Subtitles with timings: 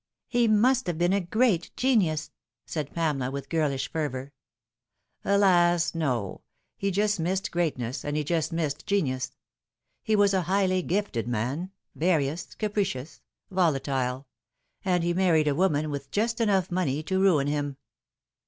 [0.27, 2.31] "He must have been a great genius,"
[2.65, 4.33] said Pamela, with girlish fervour."
[5.23, 5.93] Alas!
[5.93, 6.41] no,
[6.75, 9.35] he just missed greatness, and he just missed genius.
[10.01, 14.25] He was a highly gifted man various capricious volatile
[14.83, 17.77] and he Harried a woman with just enough money to ruin him.